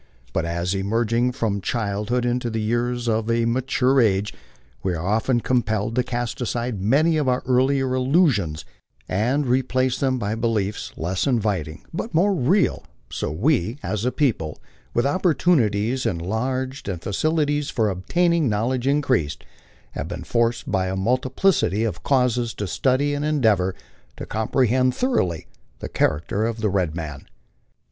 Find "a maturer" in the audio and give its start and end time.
3.29-4.01